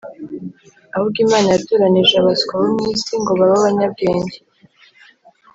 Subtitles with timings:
[0.95, 4.37] Ahubwo Imana yatoranije abaswa bo mu isi ngo babe abanyabwenge